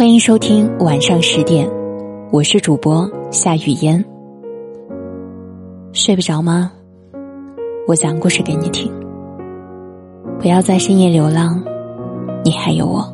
[0.00, 1.70] 欢迎收听晚上十点，
[2.32, 4.02] 我是主播夏雨嫣。
[5.92, 6.72] 睡不着吗？
[7.86, 8.90] 我讲故事给你听。
[10.38, 11.62] 不要在深夜流浪，
[12.42, 13.04] 你还有我。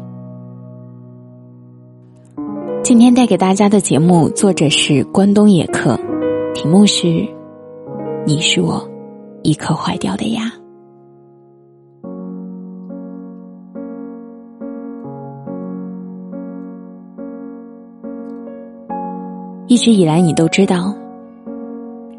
[2.84, 5.98] 今天带给大家的节目，作者是关东野客，
[6.54, 7.26] 题目是
[8.24, 8.88] “你是我
[9.42, 10.42] 一颗坏掉的牙”。
[19.68, 20.94] 一直以来，你都知道，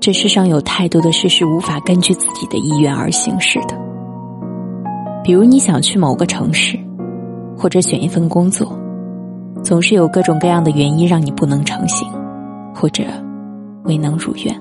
[0.01, 3.77] 这世上有太多的事是无法根据自己的意愿而行事的。
[5.23, 6.77] 比如，你想去某个城市，
[7.55, 8.77] 或者选一份工作，
[9.63, 12.05] 总是有各种各样的原因让你不能成行，
[12.75, 13.05] 或者
[13.85, 14.53] 未能如愿。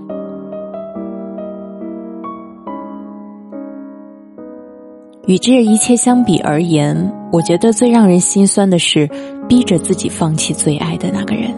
[5.26, 9.10] 与这一切相比而言，我觉得最让人心酸的是，
[9.48, 11.52] 逼着自己放弃最爱的那个人。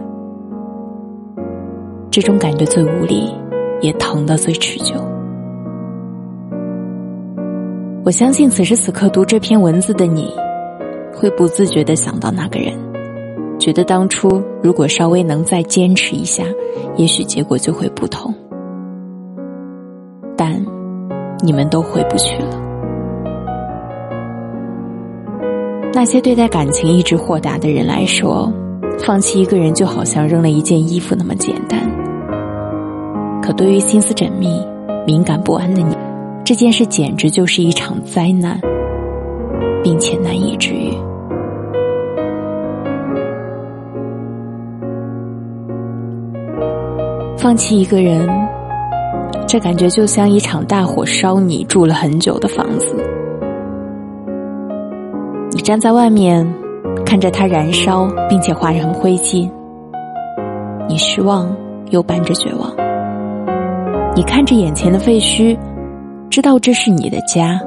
[2.10, 3.32] 这种感觉最无力，
[3.80, 4.94] 也疼得最持久。
[8.04, 10.32] 我相信此时此刻读这篇文字的你，
[11.14, 12.72] 会不自觉的想到那个人，
[13.58, 16.42] 觉得当初如果稍微能再坚持一下，
[16.96, 18.34] 也许结果就会不同。
[20.36, 20.64] 但
[21.42, 22.58] 你们都回不去了。
[25.92, 28.50] 那些对待感情一直豁达的人来说，
[29.04, 31.80] 放弃一个人就好像扔了一件衣服那么简单。
[33.42, 34.62] 可对于心思缜密、
[35.06, 35.96] 敏感不安的你，
[36.44, 38.60] 这件事简直就是一场灾难，
[39.82, 40.92] 并且难以治愈。
[47.38, 48.28] 放弃一个人，
[49.46, 52.94] 这感觉就像一场大火烧你住了很久的房子，
[55.52, 56.46] 你站在外面，
[57.08, 59.50] 看着它燃烧，并且化成灰烬，
[60.86, 61.56] 你失望
[61.88, 62.70] 又伴着绝望。
[64.14, 65.58] 你看着眼前的废墟，
[66.28, 67.58] 知道这是你的家，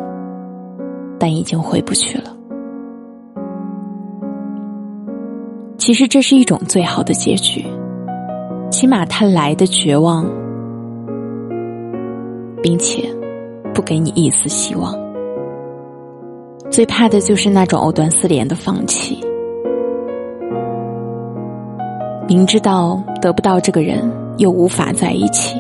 [1.18, 2.26] 但已经回不去了。
[5.80, 7.66] 其实这是一种最好的结局，
[8.70, 10.24] 起码他来的绝望，
[12.62, 13.10] 并且
[13.74, 14.96] 不给你一丝希望。
[16.70, 19.21] 最怕的就是那种藕断丝连的放弃，
[22.34, 25.60] 明知道得不到这个人，又无法在一起。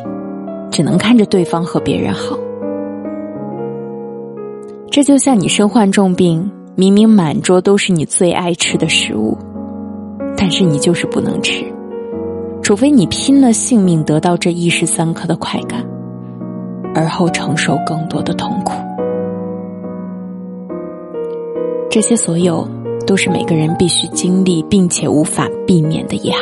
[0.71, 2.37] 只能看着对方和别人好，
[4.89, 9.37] 这就像你身患重病，明明满桌都是你最爱吃的食物，
[10.37, 11.65] 但是你就是不能吃，
[12.61, 15.85] 除非你拼了性命得到这一时三刻的快感，
[16.95, 18.71] 而后承受更多的痛苦。
[21.89, 22.67] 这些所有，
[23.05, 26.41] 都是每个人必须经历并且无法避免的遗憾。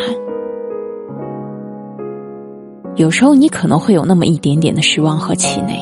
[2.96, 5.80] 有时候你可能会有那么一点点的失望和气馁。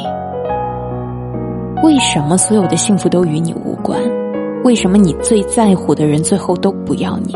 [1.84, 4.00] 为什么所有的幸福都与你无关？
[4.64, 7.36] 为什么你最在乎的人最后都不要你？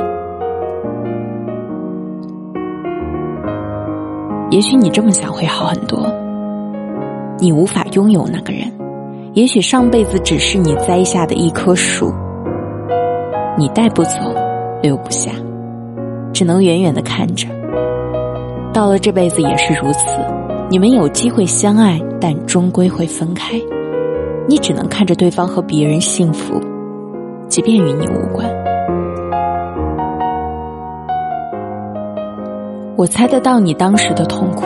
[4.49, 6.11] 也许你这么想会好很多。
[7.39, 8.71] 你无法拥有那个人，
[9.33, 12.13] 也许上辈子只是你栽下的一棵树，
[13.57, 14.17] 你带不走，
[14.81, 15.31] 留不下，
[16.33, 17.47] 只能远远的看着。
[18.73, 20.05] 到了这辈子也是如此，
[20.69, 23.53] 你们有机会相爱，但终归会分开。
[24.49, 26.59] 你只能看着对方和别人幸福，
[27.47, 28.45] 即便与你无关。
[32.97, 34.65] 我猜得到你当时的痛苦，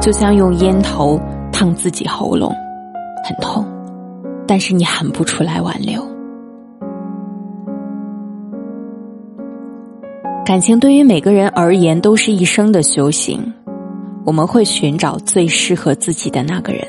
[0.00, 1.20] 就像用烟头
[1.52, 2.52] 烫自己喉咙，
[3.24, 3.64] 很痛，
[4.46, 6.06] 但是你喊不出来挽留。
[10.44, 13.52] 感情对于每个人而言都是一生的修行，
[14.26, 16.86] 我们会寻找最适合自己的那个人，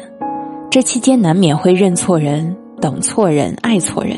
[0.70, 4.18] 这期间难免会认错人、等错人、爱错人。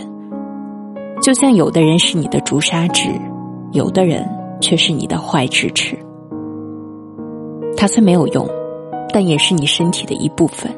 [1.21, 3.09] 就像有的人是你的朱砂痣，
[3.73, 4.27] 有的人
[4.59, 5.95] 却是你的坏智齿。
[7.75, 8.47] 它虽没有用，
[9.13, 10.71] 但也是你身体的一部分，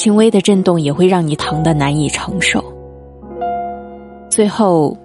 [0.00, 2.64] 轻微的震动也会让你疼得难以承受。
[4.30, 4.96] 最后。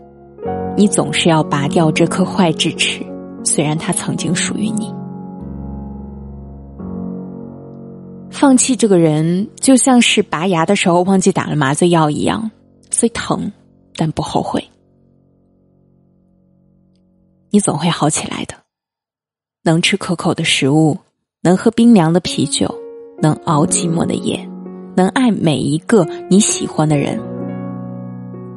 [0.78, 3.02] 你总是要拔掉这颗坏智齿，
[3.46, 4.94] 虽然它曾经属于你。
[8.30, 12.52] 放弃这个人，就像是拔牙的时候忘记打了麻醉药一样，
[12.92, 13.50] 虽疼，
[13.96, 14.62] 但不后悔。
[17.52, 18.54] 你总会好起来的。
[19.64, 20.98] 能吃可口的食物，
[21.40, 22.70] 能喝冰凉的啤酒，
[23.22, 24.46] 能熬寂寞的夜，
[24.96, 27.20] 能爱每一个你喜欢的人，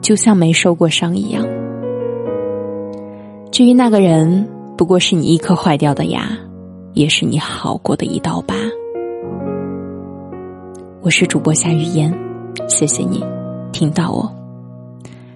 [0.00, 1.44] 就像没受过伤一样。
[3.50, 6.30] 至于那个人，不过是你一颗坏掉的牙，
[6.94, 8.54] 也是你好过的一道疤。
[11.02, 12.12] 我是主播夏雨嫣，
[12.68, 13.24] 谢谢你
[13.72, 14.30] 听到我。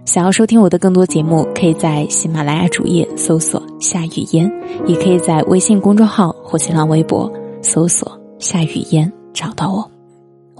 [0.04, 4.52] 想要收听我的更多节目，可以在喜马拉雅主页搜索“夏雨嫣”，
[4.84, 7.32] 也可以在微信公众号或新浪微博
[7.62, 9.91] 搜索“夏雨嫣”找到我。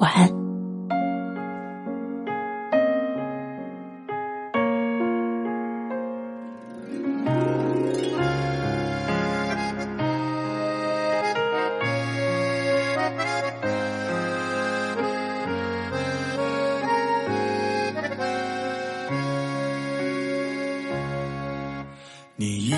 [0.03, 0.29] 晚安。
[22.35, 22.75] 你一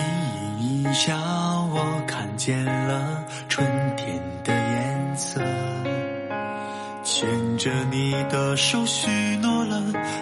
[0.61, 3.67] 一笑，我看见了春
[7.65, 9.81] 着你的手，许诺了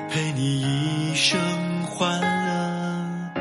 [0.08, 1.36] 陪你一生
[1.82, 3.32] 欢乐。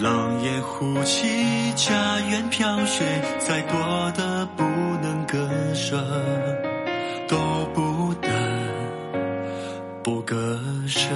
[0.00, 3.04] 狼烟呼起，家园飘雪，
[3.38, 4.64] 再多的不
[5.02, 6.02] 能割舍，
[7.28, 7.36] 都
[7.74, 8.30] 不得
[10.02, 10.58] 不割
[10.88, 11.10] 舍。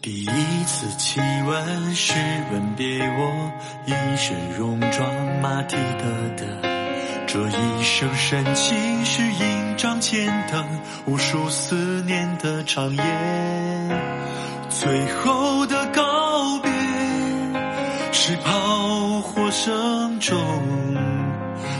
[0.00, 2.14] 第一次亲吻是
[2.50, 3.52] 吻别我
[3.84, 5.06] 一身戎装
[5.42, 6.77] 马蹄的的，
[7.30, 10.64] 这一生深情是印章前灯
[11.04, 13.02] 无数思念的长夜，
[14.70, 16.70] 最后的告别
[18.12, 20.38] 是炮火声中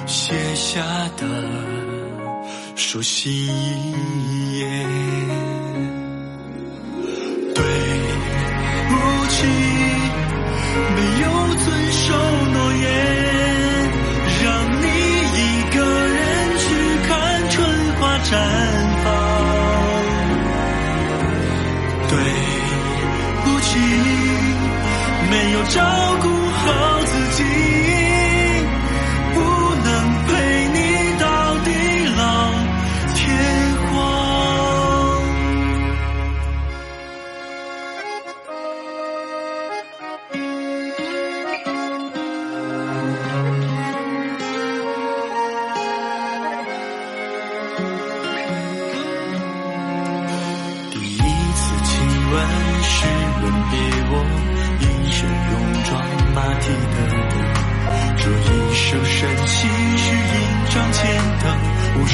[0.06, 0.82] 写下
[1.16, 1.26] 的
[2.76, 4.68] 书信一页。
[10.94, 11.37] 没有
[25.68, 25.82] 照
[26.22, 27.67] 顾好自己。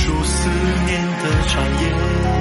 [0.05, 0.51] 数思
[0.85, 2.34] 念的长夜。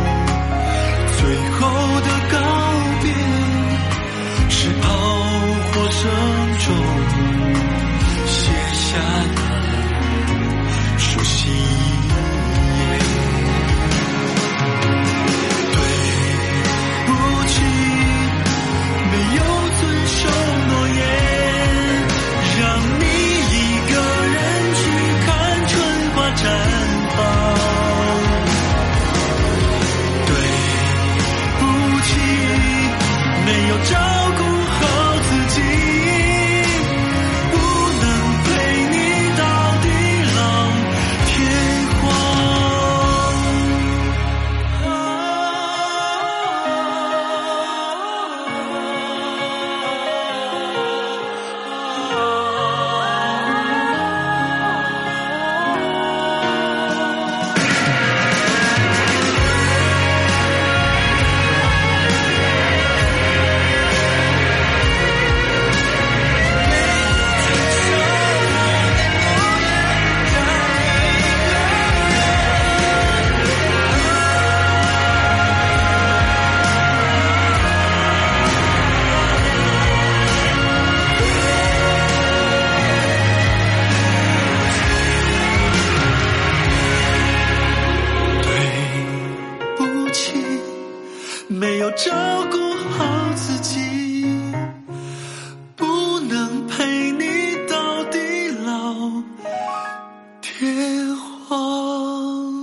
[101.49, 102.62] 啊